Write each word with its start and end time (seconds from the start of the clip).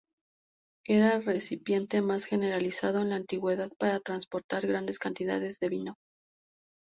Era 0.87 1.13
el 1.15 1.25
recipiente 1.25 2.01
más 2.01 2.25
generalizado 2.25 3.03
en 3.03 3.09
la 3.11 3.17
antigüedad 3.17 3.69
para 3.77 3.99
transportar 3.99 4.65
grandes 4.65 4.97
cantidades 4.97 5.59
de 5.59 5.69
vino. 5.69 5.97